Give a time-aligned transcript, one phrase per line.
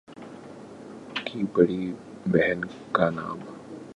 [1.25, 1.83] کی بڑی
[2.25, 2.59] بہن
[2.91, 3.39] کا نام